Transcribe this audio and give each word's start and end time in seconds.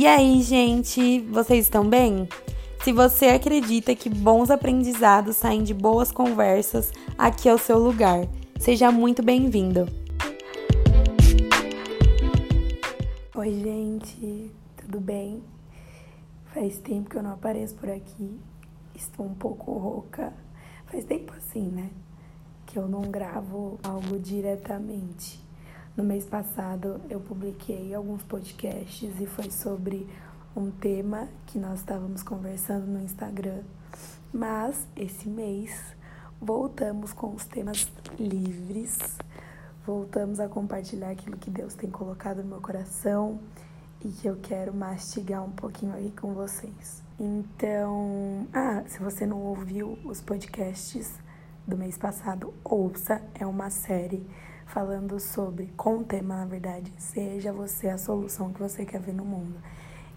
E 0.00 0.06
aí, 0.06 0.40
gente, 0.40 1.20
vocês 1.30 1.66
estão 1.66 1.86
bem? 1.86 2.26
Se 2.82 2.90
você 2.90 3.26
acredita 3.26 3.94
que 3.94 4.08
bons 4.08 4.50
aprendizados 4.50 5.36
saem 5.36 5.62
de 5.62 5.74
boas 5.74 6.10
conversas, 6.10 6.90
aqui 7.18 7.50
é 7.50 7.52
o 7.52 7.58
seu 7.58 7.78
lugar. 7.78 8.26
Seja 8.58 8.90
muito 8.90 9.22
bem-vindo. 9.22 9.86
Oi, 13.34 13.50
gente, 13.50 14.50
tudo 14.74 15.00
bem? 15.00 15.42
Faz 16.54 16.78
tempo 16.78 17.10
que 17.10 17.16
eu 17.18 17.22
não 17.22 17.32
apareço 17.32 17.74
por 17.74 17.90
aqui. 17.90 18.40
Estou 18.94 19.26
um 19.26 19.34
pouco 19.34 19.70
rouca. 19.70 20.32
Faz 20.86 21.04
tempo 21.04 21.34
assim, 21.36 21.68
né? 21.68 21.90
Que 22.64 22.78
eu 22.78 22.88
não 22.88 23.02
gravo 23.02 23.78
algo 23.82 24.18
diretamente. 24.18 25.49
No 26.00 26.06
mês 26.06 26.24
passado 26.24 26.98
eu 27.10 27.20
publiquei 27.20 27.94
alguns 27.94 28.22
podcasts 28.22 29.20
e 29.20 29.26
foi 29.26 29.50
sobre 29.50 30.08
um 30.56 30.70
tema 30.70 31.28
que 31.44 31.58
nós 31.58 31.80
estávamos 31.80 32.22
conversando 32.22 32.86
no 32.86 33.02
Instagram. 33.02 33.60
Mas 34.32 34.88
esse 34.96 35.28
mês 35.28 35.94
voltamos 36.40 37.12
com 37.12 37.34
os 37.34 37.44
temas 37.44 37.86
livres 38.18 38.98
voltamos 39.84 40.40
a 40.40 40.48
compartilhar 40.48 41.10
aquilo 41.10 41.36
que 41.36 41.50
Deus 41.50 41.74
tem 41.74 41.90
colocado 41.90 42.38
no 42.38 42.48
meu 42.48 42.62
coração 42.62 43.38
e 44.02 44.08
que 44.08 44.26
eu 44.26 44.36
quero 44.36 44.72
mastigar 44.72 45.44
um 45.44 45.50
pouquinho 45.50 45.92
aí 45.92 46.14
com 46.18 46.32
vocês. 46.32 47.02
Então, 47.18 48.46
ah, 48.54 48.82
se 48.86 48.98
você 49.00 49.26
não 49.26 49.42
ouviu 49.42 49.98
os 50.06 50.22
podcasts 50.22 51.12
do 51.66 51.76
mês 51.76 51.98
passado, 51.98 52.54
ouça, 52.64 53.20
é 53.34 53.44
uma 53.44 53.68
série 53.68 54.26
falando 54.70 55.18
sobre, 55.18 55.66
com 55.76 55.98
o 55.98 56.04
tema, 56.04 56.36
na 56.36 56.44
verdade, 56.44 56.92
seja 56.96 57.52
você 57.52 57.88
a 57.88 57.98
solução 57.98 58.52
que 58.52 58.60
você 58.60 58.84
quer 58.84 59.00
ver 59.00 59.12
no 59.12 59.24
mundo. 59.24 59.56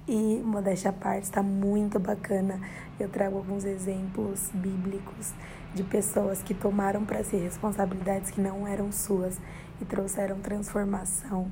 E, 0.08 0.42
modéstia 0.46 0.92
à 0.92 0.94
parte, 0.94 1.24
está 1.24 1.42
muito 1.42 2.00
bacana. 2.00 2.60
Eu 3.00 3.10
trago 3.10 3.38
alguns 3.38 3.66
exemplos 3.66 4.52
bíblicos 4.54 5.34
de 5.74 5.84
pessoas 5.84 6.44
que 6.44 6.54
tomaram 6.54 7.04
para 7.04 7.24
si 7.24 7.36
responsabilidades 7.36 8.30
que 8.30 8.40
não 8.40 8.68
eram 8.68 8.92
suas 8.92 9.40
e 9.82 9.86
trouxeram 9.86 10.40
transformação, 10.40 11.52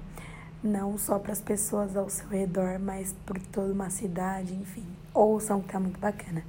não 0.64 0.96
só 0.96 1.18
para 1.18 1.32
as 1.32 1.42
pessoas 1.42 1.98
ao 1.98 2.08
seu 2.08 2.28
redor, 2.28 2.78
mas 2.78 3.16
por 3.26 3.40
toda 3.40 3.74
uma 3.74 3.90
cidade, 3.90 4.54
enfim. 4.54 4.86
Ouçam 5.12 5.60
que 5.60 5.72
tá 5.72 5.80
muito 5.80 6.00
bacana. 6.00 6.44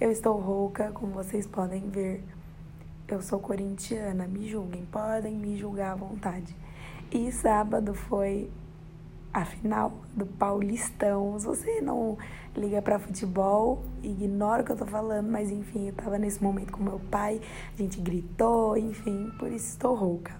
Eu 0.00 0.10
estou 0.10 0.40
rouca, 0.40 0.92
como 0.92 1.12
vocês 1.12 1.46
podem 1.46 1.90
ver. 1.90 2.24
Eu 3.10 3.20
sou 3.20 3.40
corintiana, 3.40 4.28
me 4.28 4.48
julguem, 4.48 4.86
podem 4.86 5.34
me 5.34 5.56
julgar 5.56 5.94
à 5.94 5.94
vontade. 5.96 6.54
E 7.10 7.32
sábado 7.32 7.92
foi 7.92 8.48
a 9.34 9.44
final 9.44 9.92
do 10.14 10.24
Paulistão. 10.24 11.36
Se 11.36 11.44
você 11.44 11.80
não 11.80 12.16
liga 12.54 12.80
para 12.80 13.00
futebol, 13.00 13.82
ignora 14.00 14.62
o 14.62 14.64
que 14.64 14.70
eu 14.70 14.76
tô 14.76 14.86
falando, 14.86 15.28
mas 15.28 15.50
enfim, 15.50 15.88
eu 15.88 15.92
tava 15.92 16.18
nesse 16.18 16.40
momento 16.40 16.70
com 16.70 16.84
meu 16.84 17.00
pai, 17.10 17.40
a 17.74 17.76
gente 17.76 18.00
gritou, 18.00 18.76
enfim, 18.76 19.32
por 19.40 19.48
isso 19.48 19.70
estou 19.70 19.96
rouca. 19.96 20.32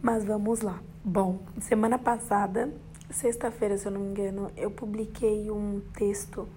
Mas 0.00 0.24
vamos 0.24 0.62
lá. 0.62 0.80
Bom, 1.04 1.40
semana 1.60 1.98
passada, 1.98 2.72
sexta-feira, 3.10 3.76
se 3.76 3.84
eu 3.84 3.92
não 3.92 4.00
me 4.00 4.08
engano, 4.08 4.50
eu 4.56 4.70
publiquei 4.70 5.50
um 5.50 5.82
texto 5.92 6.48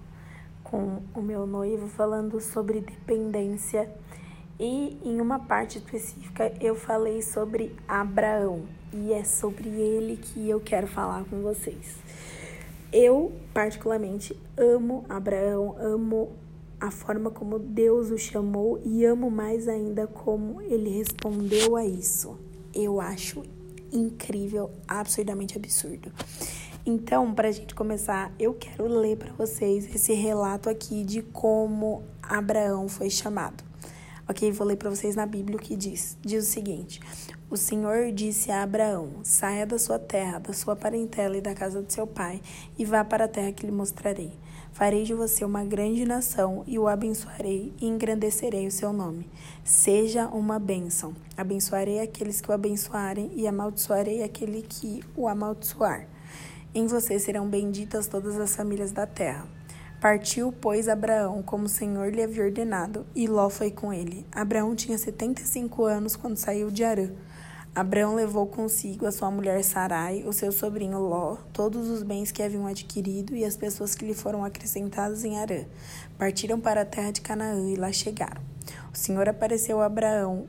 com 0.64 1.02
o 1.14 1.20
meu 1.20 1.46
noivo 1.46 1.88
falando 1.88 2.40
sobre 2.40 2.80
dependência 2.80 3.90
e 4.58 4.98
em 5.04 5.20
uma 5.20 5.38
parte 5.38 5.78
específica 5.78 6.52
eu 6.60 6.74
falei 6.74 7.22
sobre 7.22 7.74
Abraão 7.86 8.64
e 8.92 9.12
é 9.12 9.22
sobre 9.22 9.68
ele 9.68 10.16
que 10.16 10.48
eu 10.48 10.60
quero 10.60 10.86
falar 10.86 11.24
com 11.24 11.42
vocês. 11.42 11.96
Eu, 12.92 13.32
particularmente, 13.52 14.34
amo 14.56 15.04
Abraão, 15.08 15.76
amo 15.78 16.32
a 16.80 16.90
forma 16.90 17.30
como 17.30 17.58
Deus 17.58 18.10
o 18.10 18.16
chamou 18.16 18.80
e 18.84 19.04
amo 19.04 19.30
mais 19.30 19.68
ainda 19.68 20.06
como 20.06 20.62
ele 20.62 20.90
respondeu 20.90 21.76
a 21.76 21.84
isso. 21.84 22.38
Eu 22.74 23.00
acho 23.00 23.42
incrível, 23.92 24.70
absurdamente 24.86 25.56
absurdo. 25.56 26.10
Então, 26.86 27.34
para 27.34 27.48
a 27.48 27.52
gente 27.52 27.74
começar, 27.74 28.32
eu 28.38 28.54
quero 28.54 28.86
ler 28.86 29.18
para 29.18 29.32
vocês 29.32 29.94
esse 29.94 30.14
relato 30.14 30.70
aqui 30.70 31.04
de 31.04 31.20
como 31.20 32.02
Abraão 32.22 32.88
foi 32.88 33.10
chamado. 33.10 33.67
Ok, 34.30 34.52
vou 34.52 34.66
ler 34.66 34.76
para 34.76 34.90
vocês 34.90 35.16
na 35.16 35.24
Bíblia 35.24 35.56
o 35.56 35.60
que 35.60 35.74
diz. 35.74 36.18
Diz 36.20 36.46
o 36.46 36.50
seguinte: 36.50 37.00
O 37.48 37.56
Senhor 37.56 38.12
disse 38.12 38.50
a 38.50 38.62
Abraão: 38.62 39.20
Saia 39.22 39.64
da 39.64 39.78
sua 39.78 39.98
terra, 39.98 40.38
da 40.38 40.52
sua 40.52 40.76
parentela 40.76 41.38
e 41.38 41.40
da 41.40 41.54
casa 41.54 41.82
de 41.82 41.90
seu 41.90 42.06
pai, 42.06 42.42
e 42.78 42.84
vá 42.84 43.02
para 43.02 43.24
a 43.24 43.28
terra 43.28 43.52
que 43.52 43.64
lhe 43.64 43.72
mostrarei. 43.72 44.30
Farei 44.70 45.04
de 45.04 45.14
você 45.14 45.46
uma 45.46 45.64
grande 45.64 46.04
nação 46.04 46.62
e 46.66 46.78
o 46.78 46.86
abençoarei 46.86 47.72
e 47.80 47.86
engrandecerei 47.86 48.66
o 48.66 48.70
seu 48.70 48.92
nome. 48.92 49.30
Seja 49.64 50.26
uma 50.28 50.58
bênção. 50.58 51.16
Abençoarei 51.34 52.00
aqueles 52.00 52.42
que 52.42 52.50
o 52.50 52.54
abençoarem 52.54 53.32
e 53.34 53.48
amaldiçoarei 53.48 54.22
aquele 54.22 54.60
que 54.60 55.02
o 55.16 55.26
amaldiçoar. 55.26 56.06
Em 56.74 56.86
você 56.86 57.18
serão 57.18 57.48
benditas 57.48 58.06
todas 58.06 58.38
as 58.38 58.54
famílias 58.54 58.92
da 58.92 59.06
terra. 59.06 59.57
Partiu, 60.00 60.52
pois, 60.52 60.88
Abraão, 60.88 61.42
como 61.42 61.64
o 61.64 61.68
Senhor 61.68 62.14
lhe 62.14 62.22
havia 62.22 62.44
ordenado, 62.44 63.04
e 63.16 63.26
Ló 63.26 63.50
foi 63.50 63.72
com 63.72 63.92
ele. 63.92 64.24
Abraão 64.30 64.76
tinha 64.76 64.96
setenta 64.96 65.42
e 65.42 65.44
cinco 65.44 65.84
anos 65.84 66.14
quando 66.14 66.36
saiu 66.36 66.70
de 66.70 66.84
Arã. 66.84 67.10
Abraão 67.74 68.14
levou 68.14 68.46
consigo 68.46 69.06
a 69.06 69.12
sua 69.12 69.30
mulher 69.30 69.62
Sarai, 69.64 70.22
o 70.24 70.32
seu 70.32 70.52
sobrinho 70.52 70.98
Ló, 70.98 71.36
todos 71.52 71.88
os 71.88 72.02
bens 72.02 72.30
que 72.30 72.42
haviam 72.42 72.66
adquirido 72.66 73.34
e 73.34 73.44
as 73.44 73.56
pessoas 73.56 73.94
que 73.94 74.04
lhe 74.04 74.14
foram 74.14 74.44
acrescentadas 74.44 75.24
em 75.24 75.38
Arã. 75.38 75.64
Partiram 76.16 76.60
para 76.60 76.82
a 76.82 76.84
terra 76.84 77.10
de 77.10 77.20
Canaã 77.20 77.68
e 77.68 77.74
lá 77.74 77.90
chegaram. 77.90 78.40
O 78.92 78.96
Senhor 78.96 79.28
apareceu 79.28 79.80
a 79.80 79.86
Abraão 79.86 80.46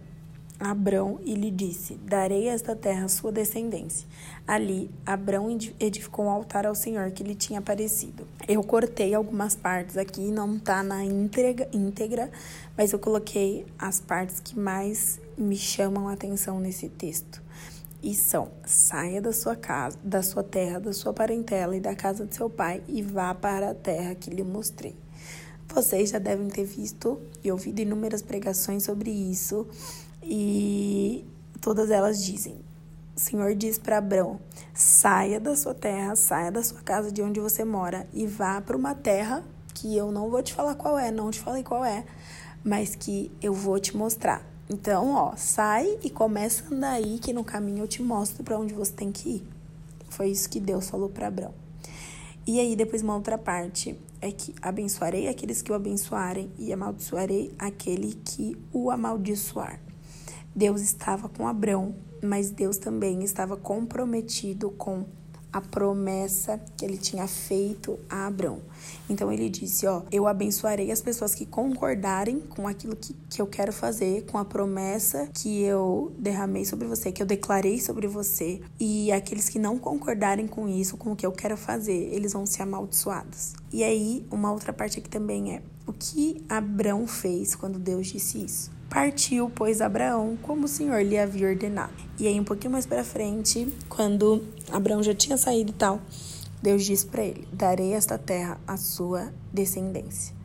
Abrão 0.60 1.20
e 1.24 1.34
lhe 1.36 1.50
disse: 1.50 1.96
Darei 1.96 2.50
esta 2.50 2.76
terra 2.76 3.06
à 3.06 3.08
sua 3.08 3.32
descendência. 3.32 4.06
Ali, 4.46 4.92
Abrão 5.06 5.50
edificou 5.80 6.26
um 6.26 6.30
altar 6.30 6.66
ao 6.66 6.76
Senhor 6.76 7.12
que 7.12 7.24
lhe 7.24 7.34
tinha 7.34 7.60
aparecido. 7.60 8.28
Eu 8.46 8.62
cortei 8.62 9.14
algumas 9.14 9.56
partes 9.56 9.96
aqui, 9.96 10.30
não 10.32 10.58
está 10.58 10.84
na 10.84 11.06
íntegra, 11.06 11.70
íntegra, 11.72 12.30
mas 12.76 12.92
eu 12.92 13.00
coloquei 13.00 13.66
as 13.78 14.02
partes 14.02 14.42
que 14.42 14.60
mais 14.60 15.22
me 15.38 15.56
chamam 15.56 16.10
a 16.10 16.14
atenção 16.14 16.60
nesse 16.60 16.90
texto. 16.90 17.42
E 18.04 18.14
são: 18.14 18.50
saia 18.66 19.22
da 19.22 19.32
sua 19.32 19.56
casa, 19.56 19.98
da 20.04 20.22
sua 20.22 20.44
terra, 20.44 20.80
da 20.80 20.92
sua 20.92 21.14
parentela 21.14 21.76
e 21.76 21.80
da 21.80 21.96
casa 21.96 22.26
de 22.26 22.36
seu 22.36 22.50
pai 22.50 22.84
e 22.86 23.02
vá 23.02 23.34
para 23.34 23.70
a 23.70 23.74
terra 23.74 24.14
que 24.14 24.30
lhe 24.30 24.44
mostrei. 24.44 24.96
Vocês 25.74 26.10
já 26.10 26.20
devem 26.20 26.50
ter 26.50 26.66
visto 26.66 27.22
e 27.44 27.52
ouvido 27.52 27.80
inúmeras 27.80 28.24
pregações 28.24 28.84
sobre 28.84 29.12
isso 29.12 29.68
e 30.24 31.26
todas 31.62 31.92
elas 31.92 32.24
dizem: 32.24 32.56
O 33.16 33.20
Senhor 33.20 33.56
diz 33.56 33.78
para 33.78 33.98
Abraão: 33.98 34.40
saia 34.74 35.40
da 35.40 35.56
sua 35.56 35.74
terra, 35.74 36.16
saia 36.16 36.52
da 36.52 36.64
sua 36.64 36.82
casa 36.82 37.12
de 37.12 37.22
onde 37.22 37.40
você 37.40 37.64
mora 37.64 38.08
e 38.14 38.26
vá 38.26 38.62
para 38.62 38.78
uma 38.78 38.96
terra 38.96 39.44
que 39.74 39.96
eu 39.96 40.12
não 40.12 40.30
vou 40.30 40.44
te 40.44 40.54
falar 40.54 40.76
qual 40.76 40.98
é, 40.98 41.12
não 41.12 41.32
te 41.32 41.40
falei 41.40 41.64
qual 41.64 41.86
é, 41.86 42.04
mas 42.64 42.96
que 42.96 43.32
eu 43.42 43.54
vou 43.54 43.80
te 43.80 43.96
mostrar. 43.96 44.46
Então, 44.70 45.14
ó, 45.14 45.36
sai 45.36 45.98
e 46.04 46.10
começa 46.10 46.64
a 46.64 46.76
andar 46.76 46.92
aí 46.92 47.18
que 47.18 47.34
no 47.34 47.44
caminho 47.44 47.84
eu 47.84 47.88
te 47.88 48.04
mostro 48.04 48.44
para 48.44 48.60
onde 48.60 48.74
você 48.74 48.92
tem 48.92 49.12
que 49.12 49.30
ir. 49.30 49.48
Foi 50.10 50.30
isso 50.30 50.50
que 50.50 50.60
Deus 50.60 50.90
falou 50.90 51.10
para 51.10 51.28
Abraão. 51.28 51.54
E 52.46 52.60
aí, 52.60 52.76
depois, 52.76 53.02
uma 53.02 53.16
outra 53.16 53.38
parte 53.38 53.96
é 54.22 54.32
que 54.32 54.54
abençoarei 54.62 55.28
aqueles 55.28 55.62
que 55.62 55.72
o 55.72 55.76
abençoarem 55.76 56.52
e 56.58 56.74
amaldiçoarei 56.74 57.54
aquele 57.58 58.14
que 58.14 58.58
o 58.74 58.92
amaldiçoar. 58.92 59.80
Deus 60.56 60.82
estava 60.82 61.30
com 61.30 61.48
Abrão, 61.48 61.96
mas 62.22 62.52
Deus 62.52 62.78
também 62.78 63.24
estava 63.24 63.56
comprometido 63.56 64.70
com 64.72 65.06
a 65.52 65.60
promessa 65.60 66.60
que 66.78 66.86
ele 66.86 66.98
tinha 66.98 67.28
feito 67.28 68.00
a 68.10 68.28
Abrão. 68.28 68.62
Então 69.10 69.32
ele 69.32 69.50
disse: 69.50 69.88
Ó, 69.88 70.04
eu 70.12 70.28
abençoarei 70.28 70.92
as 70.92 71.02
pessoas 71.02 71.34
que 71.34 71.46
concordarem 71.46 72.40
com 72.40 72.68
aquilo 72.68 72.96
que, 72.96 73.16
que 73.30 73.42
eu 73.42 73.48
quero 73.48 73.74
fazer, 73.74 74.26
com 74.26 74.38
a 74.38 74.46
promessa 74.46 75.28
que 75.34 75.62
eu 75.64 76.14
derramei 76.18 76.66
sobre 76.66 76.88
você, 76.88 77.12
que 77.12 77.22
eu 77.22 77.28
declarei 77.28 77.80
sobre 77.80 78.08
você. 78.08 78.62
E 78.80 79.12
aqueles 79.12 79.50
que 79.50 79.60
não 79.60 79.78
concordarem 79.78 80.48
com 80.48 80.68
isso, 80.68 80.98
com 80.98 81.12
o 81.12 81.16
que 81.16 81.26
eu 81.26 81.32
quero 81.32 81.58
fazer, 81.58 82.10
eles 82.14 82.34
vão 82.34 82.46
ser 82.46 82.64
amaldiçoados. 82.64 83.54
E 83.72 83.84
aí, 83.84 84.26
uma 84.32 84.52
outra 84.52 84.72
parte 84.72 85.00
aqui 85.00 85.10
também 85.10 85.56
é: 85.56 85.62
o 85.88 85.94
que 85.94 86.44
Abrão 86.48 87.08
fez 87.08 87.56
quando 87.56 87.80
Deus 87.80 88.08
disse 88.08 88.44
isso? 88.44 88.79
Partiu, 88.90 89.52
pois, 89.54 89.82
Abraão, 89.82 90.38
como 90.42 90.66
o 90.66 90.68
Senhor 90.68 91.02
lhe 91.04 91.18
havia 91.18 91.48
ordenado. 91.48 91.94
E 92.18 92.28
aí, 92.28 92.40
um 92.40 92.44
pouquinho 92.44 92.72
mais 92.72 92.86
para 92.86 93.04
frente, 93.04 93.72
quando 93.88 94.44
Abraão 94.72 95.04
já 95.04 95.14
tinha 95.14 95.38
saído 95.38 95.72
e 95.72 95.74
tal, 95.74 96.02
Deus 96.62 96.84
disse 96.84 97.06
para 97.06 97.24
ele: 97.24 97.48
Darei 97.54 97.94
esta 97.94 98.18
terra 98.18 98.60
à 98.68 98.78
sua 98.78 99.32
descendência. 99.54 100.36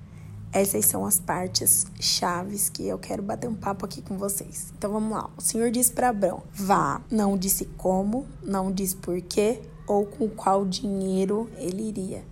Essas 0.53 0.87
são 0.87 1.05
as 1.05 1.19
partes 1.19 1.87
chaves 1.99 2.69
que 2.69 2.87
eu 2.87 2.99
quero 2.99 3.23
bater 3.23 3.49
um 3.49 3.55
papo 3.55 3.85
aqui 3.85 4.01
com 4.03 4.17
vocês. 4.17 4.73
Então 4.79 4.93
vamos 4.93 5.11
lá. 5.13 5.29
O 5.37 5.41
Senhor 5.41 5.71
disse 5.71 5.93
para 5.93 6.11
Abraão: 6.11 6.43
Vá. 6.53 7.01
Não 7.11 7.37
disse 7.37 7.65
como, 7.77 8.27
não 8.43 8.71
disse 8.71 8.95
porquê, 8.97 9.61
ou 9.87 10.07
com 10.07 10.29
qual 10.29 10.65
dinheiro 10.65 11.51
ele 11.57 11.89
iria. 11.89 12.25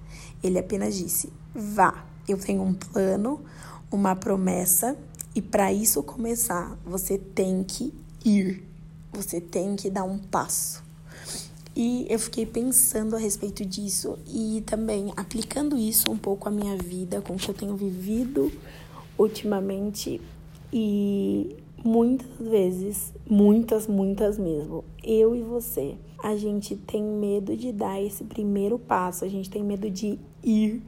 Ele 0.42 0.58
apenas 0.58 0.94
disse: 0.94 1.32
vá, 1.54 2.04
eu 2.28 2.38
tenho 2.38 2.62
um 2.62 2.74
plano, 2.74 3.40
uma 3.90 4.16
promessa, 4.16 4.96
e 5.34 5.40
para 5.40 5.72
isso 5.72 6.02
começar, 6.02 6.78
você 6.84 7.16
tem 7.16 7.64
que 7.64 7.92
ir, 8.24 8.62
você 9.12 9.40
tem 9.40 9.76
que 9.76 9.88
dar 9.88 10.04
um 10.04 10.18
passo. 10.18 10.82
E 11.74 12.06
eu 12.10 12.18
fiquei 12.18 12.44
pensando 12.44 13.16
a 13.16 13.18
respeito 13.18 13.64
disso 13.64 14.18
e 14.26 14.62
também 14.66 15.10
aplicando 15.16 15.76
isso 15.78 16.10
um 16.10 16.18
pouco 16.18 16.48
à 16.48 16.52
minha 16.52 16.76
vida, 16.76 17.22
com 17.22 17.32
o 17.32 17.36
que 17.38 17.48
eu 17.48 17.54
tenho 17.54 17.74
vivido 17.74 18.52
ultimamente. 19.18 20.20
E 20.70 21.56
muitas 21.82 22.28
vezes, 22.38 23.12
muitas, 23.26 23.86
muitas 23.86 24.36
mesmo, 24.36 24.84
eu 25.02 25.34
e 25.34 25.40
você, 25.40 25.96
a 26.22 26.36
gente 26.36 26.76
tem 26.76 27.02
medo 27.02 27.56
de 27.56 27.72
dar 27.72 28.00
esse 28.02 28.22
primeiro 28.22 28.78
passo, 28.78 29.24
a 29.24 29.28
gente 29.28 29.48
tem 29.48 29.64
medo 29.64 29.88
de 29.88 30.18
ir 30.44 30.82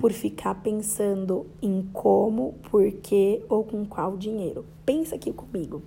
por 0.00 0.12
ficar 0.12 0.54
pensando 0.54 1.46
em 1.60 1.86
como, 1.92 2.54
por 2.70 2.90
quê 2.90 3.44
ou 3.50 3.62
com 3.62 3.84
qual 3.84 4.16
dinheiro. 4.16 4.64
Pensa 4.86 5.16
aqui 5.16 5.30
comigo. 5.30 5.82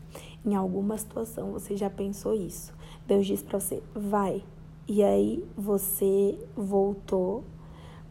Em 0.46 0.54
alguma 0.54 0.96
situação 1.00 1.52
você 1.52 1.76
já 1.76 1.90
pensou 1.90 2.36
isso. 2.36 2.72
Deus 3.08 3.26
diz 3.26 3.42
para 3.42 3.60
você: 3.60 3.82
"Vai". 3.96 4.44
E 4.88 5.02
aí 5.02 5.44
você 5.58 6.38
voltou 6.56 7.44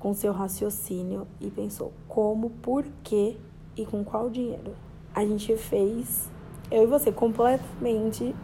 com 0.01 0.13
seu 0.13 0.33
raciocínio 0.33 1.25
e 1.41 1.49
pensou: 1.49 1.93
"Como, 2.09 2.51
por 2.51 2.85
quê 3.05 3.37
e 3.77 3.87
com 3.87 4.03
qual 4.03 4.29
dinheiro?". 4.29 4.75
A 5.15 5.25
gente 5.25 5.57
fez 5.57 6.29
eu 6.69 6.83
e 6.83 6.87
você 6.87 7.13
completamente 7.13 8.35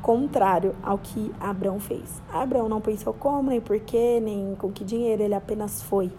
contrário 0.00 0.76
ao 0.80 0.98
que 0.98 1.32
Abraão 1.40 1.80
fez. 1.80 2.22
Abraão 2.32 2.68
não 2.68 2.80
pensou 2.80 3.12
como, 3.12 3.50
nem 3.50 3.60
por 3.60 3.80
quê, 3.80 4.20
nem 4.22 4.54
com 4.54 4.70
que 4.70 4.84
dinheiro, 4.84 5.20
ele 5.20 5.34
apenas 5.34 5.82
foi. 5.82 6.12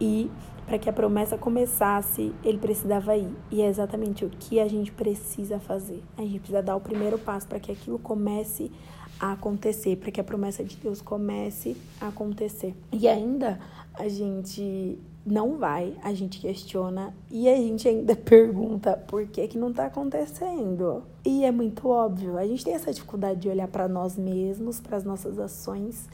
E 0.00 0.30
para 0.66 0.78
que 0.78 0.90
a 0.90 0.92
promessa 0.92 1.38
começasse, 1.38 2.32
ele 2.42 2.58
precisava 2.58 3.16
ir. 3.16 3.32
E 3.50 3.62
é 3.62 3.68
exatamente 3.68 4.24
o 4.24 4.30
que 4.30 4.58
a 4.58 4.66
gente 4.66 4.90
precisa 4.90 5.60
fazer. 5.60 6.02
A 6.18 6.22
gente 6.22 6.40
precisa 6.40 6.62
dar 6.62 6.74
o 6.76 6.80
primeiro 6.80 7.18
passo 7.18 7.46
para 7.46 7.60
que 7.60 7.70
aquilo 7.70 7.98
comece 7.98 8.70
a 9.18 9.32
acontecer, 9.32 9.96
para 9.96 10.10
que 10.10 10.20
a 10.20 10.24
promessa 10.24 10.64
de 10.64 10.76
Deus 10.76 11.00
comece 11.00 11.76
a 12.00 12.08
acontecer. 12.08 12.74
E 12.92 13.06
ainda 13.08 13.58
a 13.94 14.08
gente 14.08 14.98
não 15.24 15.56
vai, 15.56 15.96
a 16.02 16.12
gente 16.12 16.38
questiona 16.40 17.14
e 17.30 17.48
a 17.48 17.56
gente 17.56 17.88
ainda 17.88 18.14
pergunta 18.18 18.96
por 19.08 19.26
que 19.26 19.48
que 19.48 19.58
não 19.58 19.72
tá 19.72 19.86
acontecendo. 19.86 21.02
E 21.24 21.44
é 21.44 21.50
muito 21.50 21.88
óbvio, 21.88 22.38
a 22.38 22.46
gente 22.46 22.64
tem 22.64 22.74
essa 22.74 22.92
dificuldade 22.92 23.40
de 23.40 23.48
olhar 23.48 23.68
para 23.68 23.88
nós 23.88 24.16
mesmos, 24.16 24.80
para 24.80 24.96
as 24.96 25.04
nossas 25.04 25.38
ações 25.38 26.08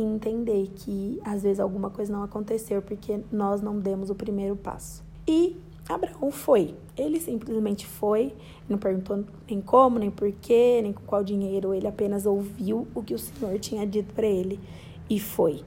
e 0.00 0.04
entender 0.04 0.70
que 0.74 1.20
às 1.24 1.42
vezes 1.42 1.60
alguma 1.60 1.90
coisa 1.90 2.12
não 2.12 2.22
aconteceu 2.22 2.80
porque 2.82 3.20
nós 3.30 3.60
não 3.60 3.78
demos 3.78 4.10
o 4.10 4.14
primeiro 4.14 4.56
passo. 4.56 5.02
E 5.26 5.56
Abraão 5.88 6.30
foi. 6.30 6.74
Ele 6.96 7.18
simplesmente 7.18 7.86
foi, 7.86 8.34
não 8.68 8.78
perguntou 8.78 9.24
nem 9.48 9.60
como, 9.60 9.98
nem 9.98 10.10
porquê, 10.10 10.80
nem 10.82 10.92
com 10.92 11.02
qual 11.02 11.24
dinheiro, 11.24 11.72
ele 11.72 11.86
apenas 11.86 12.26
ouviu 12.26 12.86
o 12.94 13.02
que 13.02 13.14
o 13.14 13.18
Senhor 13.18 13.58
tinha 13.58 13.86
dito 13.86 14.12
para 14.12 14.26
ele 14.26 14.60
e 15.08 15.18
foi. 15.18 15.62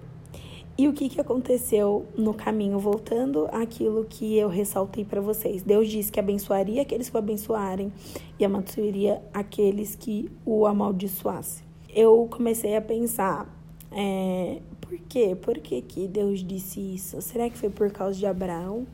E 0.77 0.87
o 0.87 0.93
que, 0.93 1.09
que 1.09 1.19
aconteceu 1.19 2.05
no 2.17 2.33
caminho, 2.33 2.79
voltando 2.79 3.47
àquilo 3.51 4.05
que 4.05 4.37
eu 4.37 4.47
ressaltei 4.47 5.03
para 5.03 5.21
vocês? 5.21 5.61
Deus 5.61 5.87
disse 5.87 6.11
que 6.11 6.19
abençoaria 6.19 6.81
aqueles 6.81 7.09
que 7.09 7.15
o 7.15 7.19
abençoarem 7.19 7.91
e 8.39 8.45
amaldiçoaria 8.45 9.21
aqueles 9.33 9.95
que 9.95 10.31
o 10.45 10.65
amaldiçoassem. 10.65 11.65
Eu 11.93 12.27
comecei 12.31 12.75
a 12.75 12.81
pensar, 12.81 13.47
é, 13.91 14.61
por 14.79 14.97
quê? 14.97 15.35
Por 15.39 15.57
que, 15.59 15.81
que 15.81 16.07
Deus 16.07 16.43
disse 16.43 16.79
isso? 16.79 17.21
Será 17.21 17.49
que 17.49 17.57
foi 17.57 17.69
por 17.69 17.91
causa 17.91 18.17
de 18.17 18.25
Abraão? 18.25 18.87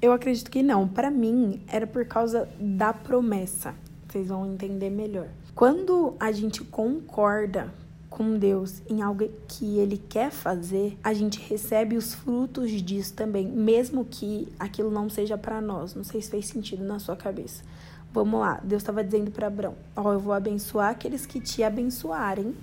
Eu 0.00 0.12
acredito 0.12 0.50
que 0.50 0.62
não. 0.62 0.86
Para 0.86 1.10
mim, 1.10 1.60
era 1.66 1.86
por 1.86 2.04
causa 2.04 2.48
da 2.60 2.92
promessa. 2.92 3.74
Vocês 4.08 4.28
vão 4.28 4.46
entender 4.46 4.90
melhor. 4.90 5.28
Quando 5.54 6.14
a 6.20 6.30
gente 6.30 6.62
concorda 6.62 7.72
com 8.08 8.38
Deus 8.38 8.80
em 8.88 9.02
algo 9.02 9.28
que 9.48 9.78
Ele 9.78 9.98
quer 9.98 10.30
fazer, 10.30 10.96
a 11.02 11.12
gente 11.12 11.40
recebe 11.40 11.96
os 11.96 12.14
frutos 12.14 12.70
disso 12.70 13.12
também, 13.14 13.46
mesmo 13.46 14.04
que 14.04 14.48
aquilo 14.58 14.90
não 14.90 15.10
seja 15.10 15.36
para 15.36 15.60
nós. 15.60 15.94
Não 15.94 16.04
sei 16.04 16.22
se 16.22 16.30
fez 16.30 16.46
sentido 16.46 16.84
na 16.84 16.98
sua 16.98 17.16
cabeça. 17.16 17.62
Vamos 18.12 18.40
lá, 18.40 18.60
Deus 18.64 18.82
estava 18.82 19.04
dizendo 19.04 19.30
para 19.30 19.48
Abraão: 19.48 19.74
Ó, 19.94 20.02
oh, 20.02 20.12
eu 20.12 20.20
vou 20.20 20.32
abençoar 20.32 20.90
aqueles 20.90 21.26
que 21.26 21.40
te 21.40 21.62
abençoarem 21.62 22.54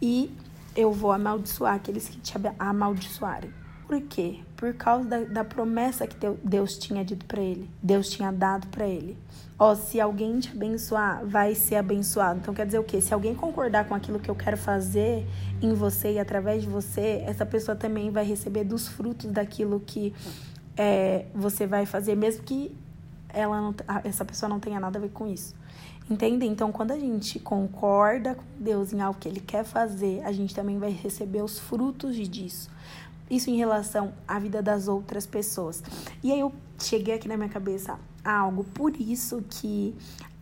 e 0.00 0.30
eu 0.76 0.92
vou 0.92 1.10
amaldiçoar 1.10 1.74
aqueles 1.74 2.08
que 2.08 2.18
te 2.18 2.34
amaldiçoarem. 2.58 3.50
Por 3.86 4.00
quê? 4.02 4.40
Por 4.56 4.74
causa 4.74 5.08
da, 5.08 5.20
da 5.20 5.44
promessa 5.44 6.06
que 6.06 6.16
Deus 6.42 6.76
tinha 6.76 7.04
dito 7.04 7.24
para 7.24 7.40
ele, 7.40 7.70
Deus 7.80 8.10
tinha 8.10 8.32
dado 8.32 8.66
para 8.66 8.86
ele. 8.86 9.16
Ó, 9.58 9.74
se 9.76 10.00
alguém 10.00 10.40
te 10.40 10.50
abençoar, 10.50 11.24
vai 11.24 11.54
ser 11.54 11.76
abençoado. 11.76 12.40
Então 12.40 12.52
quer 12.52 12.66
dizer 12.66 12.80
o 12.80 12.84
quê? 12.84 13.00
Se 13.00 13.14
alguém 13.14 13.34
concordar 13.34 13.86
com 13.86 13.94
aquilo 13.94 14.18
que 14.18 14.28
eu 14.28 14.34
quero 14.34 14.56
fazer 14.56 15.24
em 15.62 15.72
você 15.72 16.14
e 16.14 16.18
através 16.18 16.62
de 16.62 16.68
você, 16.68 17.22
essa 17.26 17.46
pessoa 17.46 17.76
também 17.76 18.10
vai 18.10 18.24
receber 18.24 18.64
dos 18.64 18.88
frutos 18.88 19.30
daquilo 19.30 19.80
que 19.80 20.12
é, 20.76 21.26
você 21.32 21.66
vai 21.66 21.86
fazer, 21.86 22.16
mesmo 22.16 22.42
que 22.42 22.76
ela 23.36 23.60
não, 23.60 23.74
essa 24.02 24.24
pessoa 24.24 24.48
não 24.48 24.58
tenha 24.58 24.80
nada 24.80 24.98
a 24.98 25.02
ver 25.02 25.10
com 25.10 25.26
isso. 25.26 25.54
Entende? 26.08 26.46
Então, 26.46 26.72
quando 26.72 26.92
a 26.92 26.98
gente 26.98 27.38
concorda 27.38 28.34
com 28.36 28.44
Deus 28.58 28.92
em 28.92 29.00
algo 29.00 29.18
que 29.18 29.28
Ele 29.28 29.40
quer 29.40 29.64
fazer, 29.64 30.24
a 30.24 30.32
gente 30.32 30.54
também 30.54 30.78
vai 30.78 30.90
receber 30.90 31.42
os 31.42 31.58
frutos 31.58 32.16
disso. 32.16 32.70
Isso 33.28 33.50
em 33.50 33.56
relação 33.56 34.14
à 34.26 34.38
vida 34.38 34.62
das 34.62 34.88
outras 34.88 35.26
pessoas. 35.26 35.82
E 36.22 36.32
aí 36.32 36.40
eu 36.40 36.52
cheguei 36.78 37.14
aqui 37.14 37.28
na 37.28 37.36
minha 37.36 37.48
cabeça 37.48 37.98
algo, 38.24 38.64
por 38.64 38.98
isso 39.00 39.44
que 39.50 39.94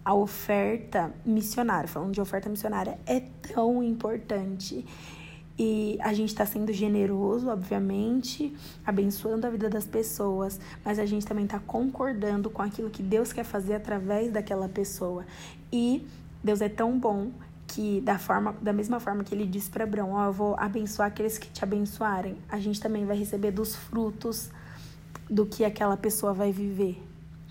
a 0.04 0.14
oferta 0.14 1.12
missionária, 1.24 1.88
falando 1.88 2.12
de 2.12 2.20
oferta 2.20 2.48
missionária, 2.48 2.98
é 3.06 3.20
tão 3.20 3.82
importante. 3.82 4.84
E 5.56 5.96
a 6.00 6.12
gente 6.12 6.30
está 6.30 6.44
sendo 6.44 6.72
generoso, 6.72 7.48
obviamente, 7.48 8.54
abençoando 8.84 9.46
a 9.46 9.50
vida 9.50 9.70
das 9.70 9.84
pessoas, 9.84 10.58
mas 10.84 10.98
a 10.98 11.06
gente 11.06 11.24
também 11.24 11.44
está 11.44 11.60
concordando 11.60 12.50
com 12.50 12.60
aquilo 12.60 12.90
que 12.90 13.02
Deus 13.02 13.32
quer 13.32 13.44
fazer 13.44 13.74
através 13.74 14.32
daquela 14.32 14.68
pessoa. 14.68 15.24
E 15.72 16.04
Deus 16.42 16.60
é 16.60 16.68
tão 16.68 16.98
bom 16.98 17.30
que 17.68 18.00
da 18.00 18.18
forma 18.18 18.54
da 18.60 18.72
mesma 18.72 19.00
forma 19.00 19.24
que 19.24 19.34
ele 19.34 19.46
disse 19.46 19.70
para 19.70 19.84
Abraão, 19.84 20.12
ó, 20.12 20.24
oh, 20.24 20.26
eu 20.26 20.32
vou 20.32 20.56
abençoar 20.58 21.08
aqueles 21.08 21.38
que 21.38 21.48
te 21.48 21.62
abençoarem, 21.62 22.36
a 22.48 22.58
gente 22.58 22.80
também 22.80 23.06
vai 23.06 23.16
receber 23.16 23.50
dos 23.50 23.74
frutos 23.74 24.50
do 25.30 25.46
que 25.46 25.64
aquela 25.64 25.96
pessoa 25.96 26.34
vai 26.34 26.52
viver. 26.52 27.02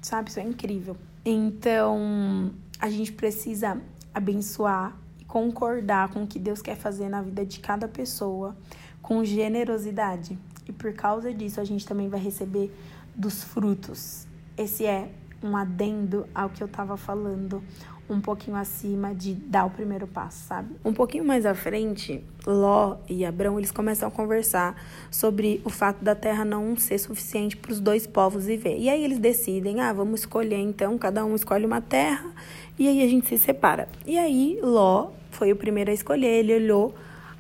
Sabe? 0.02 0.30
Isso 0.30 0.40
é 0.40 0.44
incrível. 0.44 0.98
Então, 1.26 2.52
a 2.80 2.90
gente 2.90 3.14
precisa 3.14 3.82
abençoar 4.14 4.96
concordar 5.34 6.10
com 6.10 6.22
o 6.22 6.28
que 6.28 6.38
Deus 6.38 6.62
quer 6.62 6.78
fazer 6.78 7.10
na 7.10 7.20
vida 7.20 7.44
de 7.44 7.60
cada 7.60 7.88
pessoa 7.88 8.56
com 9.02 9.26
generosidade. 9.26 10.38
E 10.68 10.72
por 10.72 10.94
causa 10.94 11.34
disso, 11.34 11.60
a 11.60 11.64
gente 11.64 11.88
também 11.88 12.08
vai 12.08 12.20
receber 12.20 12.72
dos 13.16 13.44
frutos. 13.44 14.28
Esse 14.56 14.86
é 14.86 15.10
um 15.42 15.58
adendo 15.58 16.28
ao 16.36 16.52
que 16.52 16.62
eu 16.62 16.68
estava 16.68 16.96
falando 16.98 17.64
um 18.08 18.22
pouquinho 18.22 18.56
acima 18.56 19.16
de 19.16 19.34
dar 19.34 19.66
o 19.66 19.72
primeiro 19.72 20.06
passo, 20.06 20.46
sabe? 20.46 20.76
Um 20.86 20.94
pouquinho 20.94 21.26
mais 21.26 21.48
à 21.48 21.56
frente, 21.56 22.24
Ló 22.46 22.98
e 23.10 23.26
Abrão, 23.26 23.58
eles 23.58 23.72
começam 23.72 24.08
a 24.08 24.12
conversar 24.12 24.76
sobre 25.10 25.62
o 25.66 25.70
fato 25.72 26.04
da 26.04 26.14
terra 26.14 26.46
não 26.46 26.78
ser 26.78 27.00
suficiente 27.00 27.58
para 27.58 27.72
os 27.72 27.80
dois 27.80 28.06
povos 28.06 28.46
viver. 28.46 28.78
E 28.78 28.88
aí 28.88 29.04
eles 29.04 29.18
decidem, 29.18 29.82
ah, 29.82 29.92
vamos 29.94 30.20
escolher 30.20 30.60
então, 30.60 30.96
cada 30.96 31.26
um 31.26 31.34
escolhe 31.34 31.66
uma 31.66 31.82
terra 31.82 32.32
e 32.78 32.88
aí 32.88 33.02
a 33.02 33.08
gente 33.08 33.28
se 33.28 33.40
separa. 33.40 33.88
E 34.06 34.16
aí 34.16 34.60
Ló 34.62 35.10
foi 35.44 35.52
o 35.52 35.58
primeiro 35.58 35.92
a 35.92 35.94
escolher, 35.94 36.40
ele 36.40 36.56
olhou 36.56 36.96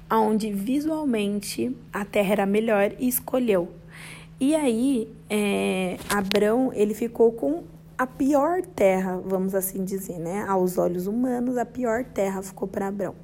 aonde 0.09 0.51
visualmente 0.51 1.73
a 1.93 2.03
terra 2.03 2.33
era 2.33 2.45
melhor 2.45 2.91
e 2.99 3.07
escolheu. 3.07 3.69
E 4.41 4.53
aí, 4.53 5.07
é, 5.29 5.95
Abrão, 6.09 6.73
ele 6.73 6.93
ficou 6.93 7.31
com 7.31 7.63
a 7.97 8.05
pior 8.05 8.61
terra, 8.61 9.21
vamos 9.23 9.55
assim 9.55 9.85
dizer, 9.85 10.19
né? 10.19 10.43
Aos 10.49 10.77
olhos 10.77 11.07
humanos, 11.07 11.55
a 11.55 11.63
pior 11.63 12.03
terra 12.03 12.41
ficou 12.41 12.67
para 12.67 12.89
Abraão. 12.89 13.15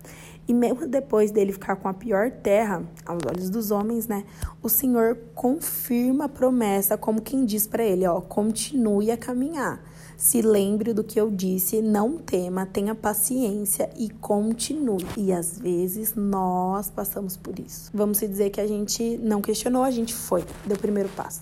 E 0.49 0.53
mesmo 0.53 0.87
depois 0.87 1.29
dele 1.29 1.53
ficar 1.53 1.75
com 1.75 1.87
a 1.87 1.93
pior 1.93 2.31
terra, 2.31 2.81
aos 3.05 3.21
olhos 3.23 3.51
dos 3.51 3.69
homens, 3.69 4.07
né? 4.07 4.23
O 4.63 4.67
Senhor 4.67 5.15
confirma 5.35 6.25
a 6.25 6.27
promessa, 6.27 6.97
como 6.97 7.21
quem 7.21 7.45
diz 7.45 7.67
para 7.67 7.83
ele: 7.83 8.07
ó, 8.07 8.19
continue 8.19 9.11
a 9.11 9.17
caminhar. 9.17 9.79
Se 10.17 10.41
lembre 10.41 10.91
do 10.91 11.03
que 11.03 11.21
eu 11.21 11.29
disse, 11.29 11.83
não 11.83 12.17
tema, 12.17 12.65
tenha 12.65 12.95
paciência 12.95 13.91
e 13.95 14.09
continue. 14.09 15.05
E 15.15 15.31
às 15.31 15.59
vezes 15.59 16.15
nós 16.15 16.89
passamos 16.89 17.37
por 17.37 17.59
isso. 17.59 17.91
Vamos 17.93 18.19
dizer 18.19 18.49
que 18.49 18.59
a 18.59 18.65
gente 18.65 19.19
não 19.19 19.41
questionou, 19.41 19.83
a 19.83 19.91
gente 19.91 20.15
foi, 20.15 20.43
deu 20.65 20.75
o 20.75 20.79
primeiro 20.79 21.09
passo. 21.09 21.41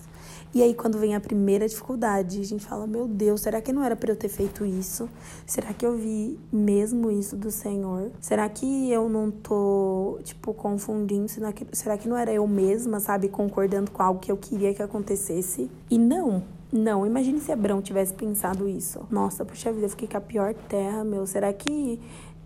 E 0.54 0.62
aí, 0.62 0.74
quando 0.74 0.98
vem 0.98 1.14
a 1.14 1.20
primeira 1.20 1.68
dificuldade, 1.68 2.40
a 2.40 2.44
gente 2.44 2.64
fala: 2.64 2.86
Meu 2.86 3.06
Deus, 3.06 3.42
será 3.42 3.60
que 3.60 3.72
não 3.72 3.84
era 3.84 3.94
para 3.94 4.10
eu 4.10 4.16
ter 4.16 4.28
feito 4.28 4.64
isso? 4.64 5.08
Será 5.46 5.72
que 5.74 5.84
eu 5.84 5.96
vi 5.96 6.38
mesmo 6.50 7.10
isso 7.10 7.36
do 7.36 7.50
Senhor? 7.50 8.10
Será 8.20 8.48
que 8.48 8.90
eu 8.90 9.08
não 9.08 9.30
tô, 9.30 10.18
tipo, 10.24 10.54
confundindo? 10.54 11.28
Será 11.28 11.52
que, 11.52 11.66
será 11.72 11.98
que 11.98 12.08
não 12.08 12.16
era 12.16 12.32
eu 12.32 12.46
mesma, 12.46 12.98
sabe, 12.98 13.28
concordando 13.28 13.90
com 13.90 14.02
algo 14.02 14.20
que 14.20 14.32
eu 14.32 14.36
queria 14.36 14.72
que 14.72 14.82
acontecesse? 14.82 15.70
E 15.90 15.98
não, 15.98 16.42
não, 16.72 17.06
imagine 17.06 17.40
se 17.40 17.50
Abrão 17.52 17.80
tivesse 17.80 18.12
pensado 18.14 18.68
isso. 18.68 19.06
Nossa, 19.10 19.44
puxa 19.44 19.72
vida, 19.72 19.86
eu 19.86 19.90
fiquei 19.90 20.08
com 20.08 20.16
a 20.16 20.20
pior 20.20 20.54
terra, 20.54 21.02
meu. 21.02 21.26
Será 21.26 21.52
que 21.52 22.00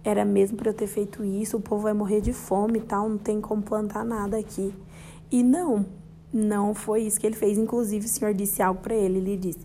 era 0.05 0.25
mesmo 0.25 0.57
para 0.57 0.71
eu 0.71 0.75
ter 0.75 0.87
feito 0.87 1.25
isso? 1.25 1.57
O 1.57 1.61
povo 1.61 1.83
vai 1.83 1.93
morrer 1.93 2.21
de 2.21 2.33
fome 2.33 2.79
e 2.79 2.83
tal, 2.83 3.09
não 3.09 3.19
tem 3.19 3.41
como 3.41 3.63
plantar 3.63 4.05
nada 4.05 4.37
aqui. 4.39 4.75
E 5.31 5.43
não, 5.43 5.87
não 6.33 6.75
foi 6.75 7.03
isso 7.03 7.21
que 7.21 7.27
ele 7.27 7.37
fez. 7.37 7.59
Inclusive, 7.59 8.07
o 8.07 8.09
Senhor 8.09 8.33
disse 8.33 8.63
algo 8.63 8.81
para 8.81 8.95
ele. 8.95 9.19
Ele 9.19 9.37
disse: 9.37 9.61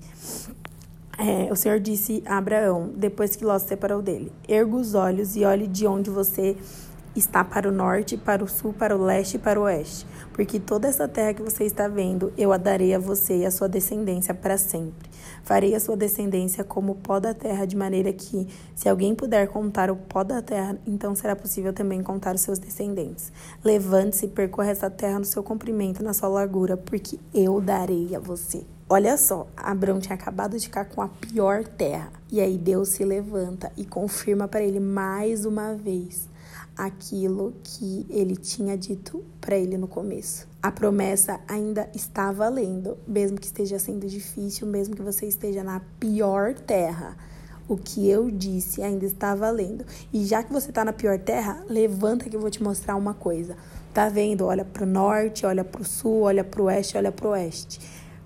é, 1.17 1.51
O 1.51 1.55
Senhor 1.55 1.79
disse 1.79 2.21
a 2.25 2.37
Abraão, 2.37 2.91
depois 2.95 3.35
que 3.35 3.45
Ló 3.45 3.57
se 3.57 3.67
separou 3.67 4.01
dele: 4.01 4.31
Erga 4.47 4.75
os 4.75 4.93
olhos 4.93 5.35
e 5.35 5.43
olhe 5.43 5.67
de 5.67 5.87
onde 5.87 6.09
você 6.09 6.57
está 7.19 7.43
para 7.43 7.67
o 7.67 7.71
norte, 7.71 8.17
para 8.17 8.43
o 8.43 8.47
sul, 8.47 8.73
para 8.73 8.95
o 8.95 9.03
leste 9.03 9.35
e 9.35 9.39
para 9.39 9.59
o 9.59 9.63
oeste. 9.63 10.05
Porque 10.33 10.59
toda 10.59 10.87
essa 10.87 11.07
terra 11.07 11.33
que 11.33 11.41
você 11.41 11.63
está 11.63 11.87
vendo, 11.87 12.31
eu 12.37 12.53
a 12.53 12.57
darei 12.57 12.93
a 12.93 12.99
você 12.99 13.37
e 13.37 13.45
a 13.45 13.51
sua 13.51 13.67
descendência 13.67 14.33
para 14.33 14.57
sempre. 14.57 15.09
Farei 15.43 15.73
a 15.73 15.79
sua 15.79 15.95
descendência 15.95 16.63
como 16.63 16.91
o 16.91 16.95
pó 16.95 17.19
da 17.19 17.33
terra, 17.33 17.65
de 17.65 17.75
maneira 17.75 18.11
que, 18.13 18.47
se 18.75 18.87
alguém 18.87 19.15
puder 19.15 19.47
contar 19.47 19.89
o 19.89 19.95
pó 19.95 20.23
da 20.23 20.41
terra, 20.41 20.77
então 20.85 21.15
será 21.15 21.35
possível 21.35 21.73
também 21.73 22.03
contar 22.03 22.35
os 22.35 22.41
seus 22.41 22.59
descendentes. 22.59 23.31
Levante-se 23.63 24.25
e 24.25 24.29
percorra 24.29 24.69
essa 24.69 24.89
terra 24.89 25.19
no 25.19 25.25
seu 25.25 25.41
comprimento, 25.41 26.03
na 26.03 26.13
sua 26.13 26.29
largura, 26.29 26.77
porque 26.77 27.19
eu 27.33 27.59
darei 27.59 28.15
a 28.15 28.19
você. 28.19 28.63
Olha 28.89 29.17
só, 29.17 29.47
Abraão 29.57 29.99
tinha 29.99 30.15
acabado 30.15 30.57
de 30.57 30.65
ficar 30.65 30.85
com 30.85 31.01
a 31.01 31.07
pior 31.07 31.63
terra. 31.65 32.11
E 32.31 32.39
aí 32.39 32.57
Deus 32.57 32.89
se 32.89 33.03
levanta 33.03 33.71
e 33.75 33.83
confirma 33.83 34.47
para 34.47 34.61
ele 34.61 34.79
mais 34.79 35.45
uma 35.45 35.73
vez 35.73 36.29
aquilo 36.77 37.55
que 37.63 38.05
ele 38.09 38.35
tinha 38.35 38.77
dito 38.77 39.25
para 39.41 39.57
ele 39.57 39.77
no 39.77 39.87
começo. 39.87 40.47
A 40.61 40.71
promessa 40.71 41.39
ainda 41.47 41.89
está 41.95 42.31
valendo, 42.31 42.97
mesmo 43.07 43.39
que 43.39 43.47
esteja 43.47 43.79
sendo 43.79 44.05
difícil, 44.05 44.67
mesmo 44.67 44.95
que 44.95 45.01
você 45.01 45.25
esteja 45.25 45.63
na 45.63 45.81
pior 45.99 46.53
terra. 46.53 47.17
O 47.67 47.75
que 47.75 48.07
eu 48.07 48.29
disse 48.29 48.81
ainda 48.81 49.05
está 49.05 49.35
valendo. 49.35 49.85
E 50.13 50.23
já 50.23 50.43
que 50.43 50.53
você 50.53 50.69
está 50.69 50.85
na 50.85 50.93
pior 50.93 51.19
terra, 51.19 51.65
levanta 51.67 52.29
que 52.29 52.35
eu 52.35 52.39
vou 52.39 52.49
te 52.49 52.63
mostrar 52.63 52.95
uma 52.95 53.13
coisa. 53.13 53.57
Tá 53.93 54.07
vendo? 54.07 54.45
Olha 54.45 54.63
para 54.63 54.83
o 54.83 54.87
norte, 54.87 55.45
olha 55.45 55.65
para 55.65 55.81
o 55.81 55.85
sul, 55.85 56.21
olha 56.21 56.43
para 56.43 56.61
o 56.61 56.65
oeste, 56.65 56.97
olha 56.97 57.11
para 57.11 57.27
o 57.27 57.31
oeste. 57.31 57.81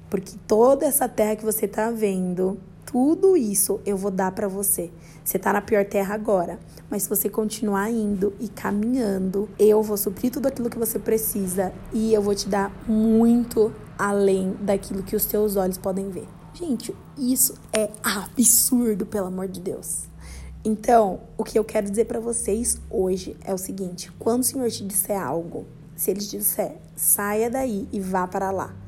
Porque 0.09 0.33
toda 0.45 0.85
essa 0.85 1.07
terra 1.07 1.37
que 1.37 1.45
você 1.45 1.65
está 1.65 1.89
vendo 1.89 2.59
tudo 2.91 3.37
isso 3.37 3.79
eu 3.85 3.95
vou 3.95 4.11
dar 4.11 4.33
para 4.33 4.49
você. 4.49 4.91
Você 5.23 5.39
tá 5.39 5.53
na 5.53 5.61
pior 5.61 5.85
terra 5.85 6.13
agora, 6.13 6.59
mas 6.89 7.03
se 7.03 7.09
você 7.09 7.29
continuar 7.29 7.89
indo 7.89 8.33
e 8.37 8.49
caminhando, 8.49 9.47
eu 9.57 9.81
vou 9.81 9.95
suprir 9.95 10.29
tudo 10.29 10.47
aquilo 10.47 10.69
que 10.69 10.77
você 10.77 10.99
precisa 10.99 11.71
e 11.93 12.13
eu 12.13 12.21
vou 12.21 12.35
te 12.35 12.49
dar 12.49 12.69
muito 12.85 13.73
além 13.97 14.57
daquilo 14.59 15.03
que 15.03 15.15
os 15.15 15.25
teus 15.25 15.55
olhos 15.55 15.77
podem 15.77 16.09
ver. 16.09 16.27
Gente, 16.53 16.93
isso 17.17 17.53
é 17.71 17.89
absurdo, 18.03 19.05
pelo 19.05 19.27
amor 19.27 19.47
de 19.47 19.61
Deus. 19.61 20.09
Então, 20.65 21.21
o 21.37 21.45
que 21.45 21.57
eu 21.57 21.63
quero 21.63 21.89
dizer 21.89 22.05
para 22.05 22.19
vocês 22.19 22.77
hoje 22.89 23.37
é 23.45 23.53
o 23.53 23.57
seguinte: 23.57 24.11
quando 24.19 24.41
o 24.41 24.45
Senhor 24.45 24.69
te 24.69 24.85
disser 24.85 25.19
algo, 25.19 25.65
se 25.95 26.11
ele 26.11 26.19
te 26.19 26.37
disser, 26.37 26.75
saia 26.93 27.49
daí 27.49 27.87
e 27.89 28.01
vá 28.01 28.27
para 28.27 28.51
lá 28.51 28.80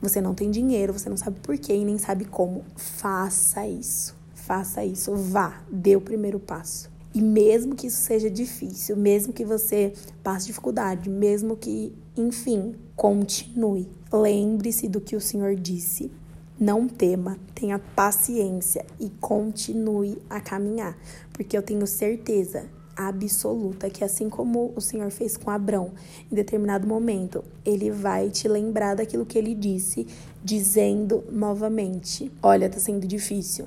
você 0.00 0.20
não 0.20 0.34
tem 0.34 0.50
dinheiro, 0.50 0.92
você 0.92 1.08
não 1.08 1.16
sabe 1.16 1.40
porquê 1.40 1.74
e 1.74 1.84
nem 1.84 1.98
sabe 1.98 2.24
como. 2.24 2.64
Faça 2.76 3.66
isso. 3.66 4.16
Faça 4.34 4.84
isso. 4.84 5.14
Vá, 5.14 5.62
dê 5.70 5.96
o 5.96 6.00
primeiro 6.00 6.38
passo. 6.38 6.90
E 7.14 7.20
mesmo 7.20 7.74
que 7.74 7.86
isso 7.88 8.00
seja 8.02 8.30
difícil, 8.30 8.96
mesmo 8.96 9.32
que 9.32 9.44
você 9.44 9.92
passe 10.22 10.46
dificuldade, 10.46 11.08
mesmo 11.08 11.56
que, 11.56 11.92
enfim, 12.16 12.74
continue. 12.94 13.88
Lembre-se 14.12 14.88
do 14.88 15.00
que 15.00 15.16
o 15.16 15.20
Senhor 15.20 15.56
disse. 15.56 16.12
Não 16.60 16.88
tema, 16.88 17.38
tenha 17.54 17.78
paciência 17.78 18.84
e 18.98 19.08
continue 19.20 20.18
a 20.28 20.40
caminhar, 20.40 20.98
porque 21.32 21.56
eu 21.56 21.62
tenho 21.62 21.86
certeza 21.86 22.68
absoluta, 22.98 23.88
que 23.88 24.02
assim 24.02 24.28
como 24.28 24.72
o 24.74 24.80
Senhor 24.80 25.08
fez 25.10 25.36
com 25.36 25.50
Abrão, 25.50 25.92
em 26.30 26.34
determinado 26.34 26.86
momento, 26.86 27.44
ele 27.64 27.92
vai 27.92 28.28
te 28.28 28.48
lembrar 28.48 28.96
daquilo 28.96 29.24
que 29.24 29.38
ele 29.38 29.54
disse, 29.54 30.06
dizendo 30.42 31.22
novamente: 31.30 32.30
Olha, 32.42 32.68
tá 32.68 32.80
sendo 32.80 33.06
difícil, 33.06 33.66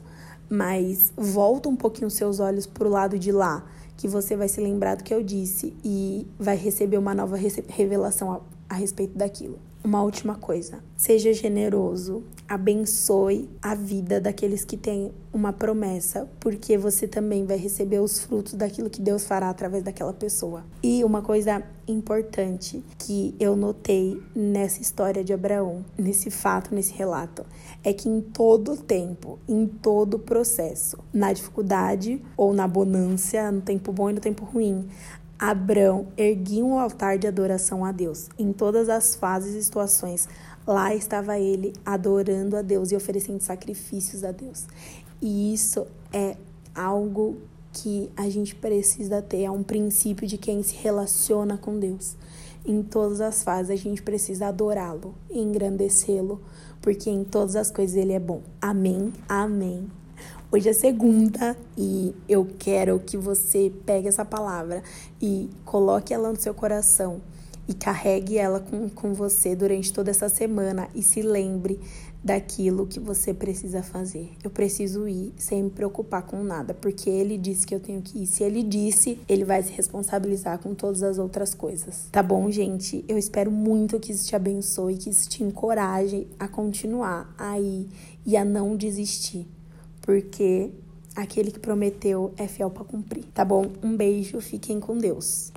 mas 0.49 1.13
volta 1.15 1.69
um 1.69 1.75
pouquinho 1.75 2.11
seus 2.11 2.41
olhos 2.41 2.67
pro 2.67 2.89
lado 2.89 3.17
de 3.17 3.31
lá, 3.31 3.65
que 3.95 4.07
você 4.07 4.35
vai 4.35 4.49
se 4.49 4.59
lembrar 4.59 4.95
do 4.95 5.03
que 5.03 5.13
eu 5.13 5.23
disse 5.23 5.73
e 5.83 6.27
vai 6.37 6.57
receber 6.57 6.97
uma 6.97 7.13
nova 7.13 7.37
revelação 7.37 8.33
a, 8.33 8.41
a 8.67 8.75
respeito 8.75 9.17
daquilo. 9.17 9.57
Uma 9.83 10.03
última 10.03 10.35
coisa, 10.35 10.83
seja 10.95 11.33
generoso, 11.33 12.23
abençoe 12.47 13.49
a 13.59 13.73
vida 13.73 14.21
daqueles 14.21 14.63
que 14.63 14.77
têm 14.77 15.11
uma 15.33 15.51
promessa, 15.51 16.29
porque 16.39 16.77
você 16.77 17.07
também 17.07 17.47
vai 17.47 17.57
receber 17.57 17.99
os 17.99 18.19
frutos 18.19 18.53
daquilo 18.53 18.91
que 18.91 19.01
Deus 19.01 19.25
fará 19.25 19.49
através 19.49 19.83
daquela 19.83 20.13
pessoa. 20.13 20.63
E 20.83 21.03
uma 21.03 21.23
coisa 21.23 21.63
importante 21.87 22.83
que 22.99 23.33
eu 23.39 23.55
notei 23.55 24.21
nessa 24.35 24.81
história 24.81 25.23
de 25.23 25.33
Abraão, 25.33 25.83
nesse 25.97 26.29
fato, 26.29 26.75
nesse 26.75 26.93
relato, 26.93 27.43
é 27.83 27.91
que 27.91 28.07
em 28.07 28.21
todo 28.21 28.77
tempo, 28.77 29.39
em 29.47 29.65
todo 29.65 30.19
processo, 30.19 30.99
na 31.11 31.33
dificuldade 31.33 32.21
ou 32.37 32.53
na 32.53 32.67
bonância, 32.67 33.51
no 33.51 33.61
tempo 33.61 33.91
bom 33.91 34.11
e 34.11 34.13
no 34.13 34.19
tempo 34.19 34.45
ruim, 34.45 34.87
Abrão 35.41 36.09
erguia 36.15 36.63
um 36.63 36.77
altar 36.77 37.17
de 37.17 37.25
adoração 37.25 37.83
a 37.83 37.91
Deus. 37.91 38.29
Em 38.37 38.53
todas 38.53 38.87
as 38.89 39.15
fases 39.15 39.55
e 39.55 39.63
situações, 39.63 40.29
lá 40.67 40.93
estava 40.93 41.39
ele 41.39 41.73
adorando 41.83 42.55
a 42.55 42.61
Deus 42.61 42.91
e 42.91 42.95
oferecendo 42.95 43.41
sacrifícios 43.41 44.23
a 44.23 44.31
Deus. 44.31 44.67
E 45.19 45.51
isso 45.51 45.87
é 46.13 46.37
algo 46.75 47.37
que 47.73 48.11
a 48.15 48.29
gente 48.29 48.53
precisa 48.53 49.19
ter, 49.19 49.41
é 49.41 49.49
um 49.49 49.63
princípio 49.63 50.27
de 50.27 50.37
quem 50.37 50.61
se 50.61 50.75
relaciona 50.75 51.57
com 51.57 51.79
Deus. 51.79 52.15
Em 52.63 52.83
todas 52.83 53.19
as 53.19 53.41
fases 53.41 53.71
a 53.71 53.75
gente 53.75 54.03
precisa 54.03 54.45
adorá-lo, 54.45 55.15
engrandecê-lo, 55.31 56.39
porque 56.83 57.09
em 57.09 57.23
todas 57.23 57.55
as 57.55 57.71
coisas 57.71 57.95
ele 57.95 58.13
é 58.13 58.19
bom. 58.19 58.43
Amém. 58.61 59.11
Amém. 59.27 59.89
Hoje 60.53 60.67
é 60.67 60.73
segunda 60.73 61.55
e 61.77 62.13
eu 62.27 62.45
quero 62.59 62.99
que 62.99 63.15
você 63.15 63.71
pegue 63.85 64.09
essa 64.09 64.25
palavra 64.25 64.83
e 65.21 65.49
coloque 65.63 66.13
ela 66.13 66.29
no 66.29 66.37
seu 66.37 66.53
coração 66.53 67.21
e 67.69 67.73
carregue 67.73 68.37
ela 68.37 68.59
com, 68.59 68.89
com 68.89 69.13
você 69.13 69.55
durante 69.55 69.93
toda 69.93 70.11
essa 70.11 70.27
semana 70.27 70.89
e 70.93 71.01
se 71.01 71.21
lembre 71.21 71.79
daquilo 72.21 72.85
que 72.85 72.99
você 72.99 73.33
precisa 73.33 73.81
fazer. 73.81 74.29
Eu 74.43 74.49
preciso 74.49 75.07
ir 75.07 75.31
sem 75.37 75.63
me 75.63 75.69
preocupar 75.69 76.23
com 76.23 76.43
nada, 76.43 76.73
porque 76.73 77.09
ele 77.09 77.37
disse 77.37 77.65
que 77.65 77.73
eu 77.73 77.79
tenho 77.79 78.01
que 78.01 78.23
ir. 78.23 78.27
Se 78.27 78.43
ele 78.43 78.61
disse, 78.61 79.17
ele 79.29 79.45
vai 79.45 79.63
se 79.63 79.71
responsabilizar 79.71 80.59
com 80.59 80.75
todas 80.75 81.01
as 81.01 81.17
outras 81.17 81.53
coisas. 81.53 82.09
Tá 82.11 82.21
bom, 82.21 82.51
gente? 82.51 83.05
Eu 83.07 83.17
espero 83.17 83.49
muito 83.49 84.01
que 84.01 84.11
isso 84.11 84.27
te 84.27 84.35
abençoe, 84.35 84.97
que 84.97 85.11
isso 85.11 85.29
te 85.29 85.45
encoraje 85.45 86.27
a 86.37 86.49
continuar 86.49 87.33
aí 87.37 87.87
e 88.25 88.35
a 88.35 88.43
não 88.43 88.75
desistir 88.75 89.47
porque 90.01 90.71
aquele 91.15 91.51
que 91.51 91.59
prometeu 91.59 92.33
é 92.37 92.47
fiel 92.47 92.69
para 92.69 92.83
cumprir, 92.83 93.23
tá 93.33 93.45
bom? 93.45 93.65
Um 93.81 93.95
beijo, 93.95 94.39
fiquem 94.41 94.79
com 94.79 94.97
Deus. 94.97 95.49